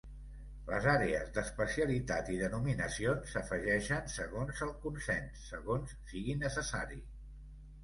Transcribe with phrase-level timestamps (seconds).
[0.69, 7.03] Les àrees d'especialitat i denominacions s'afegeixen segons el consens, segons sigui necessari.